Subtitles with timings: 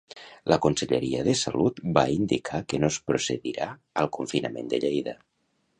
[0.51, 3.69] La Conselleria de Salut va indicar que no es procedirà
[4.05, 5.21] al confinament de Lleida.